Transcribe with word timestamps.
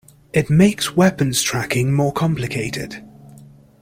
It 0.33 0.49
makes 0.49 0.95
weapons 0.95 1.43
tracking 1.43 1.93
more 1.93 2.11
complicated. 2.11 3.03